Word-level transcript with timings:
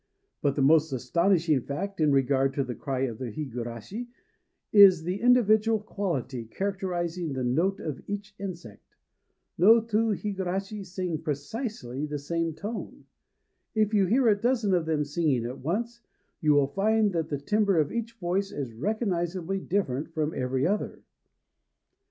But 0.41 0.55
the 0.55 0.63
most 0.63 0.91
astonishing 0.93 1.61
fact 1.61 2.01
in 2.01 2.11
regard 2.11 2.55
to 2.55 2.63
the 2.63 2.73
cry 2.73 3.01
of 3.01 3.19
the 3.19 3.31
higurashi 3.31 4.07
is 4.71 5.03
the 5.03 5.21
individual 5.21 5.79
quality 5.79 6.45
characterizing 6.45 7.33
the 7.33 7.43
note 7.43 7.79
of 7.79 8.01
each 8.07 8.33
insect. 8.39 8.95
No 9.59 9.79
two 9.79 10.07
higurashi 10.07 10.83
sing 10.87 11.19
precisely 11.19 11.99
in 11.99 12.07
the 12.07 12.17
same 12.17 12.55
tone. 12.55 13.05
If 13.75 13.93
you 13.93 14.07
hear 14.07 14.27
a 14.27 14.35
dozen 14.41 14.73
of 14.73 14.87
them 14.87 15.03
singing 15.05 15.45
at 15.45 15.59
once, 15.59 16.01
you 16.39 16.53
will 16.53 16.73
find 16.73 17.11
that 17.11 17.29
the 17.29 17.37
timbre 17.37 17.77
of 17.79 17.91
each 17.91 18.13
voice 18.13 18.51
is 18.51 18.73
recognizably 18.73 19.59
different 19.59 20.15
from 20.15 20.33
every 20.33 20.65
other. 20.65 21.03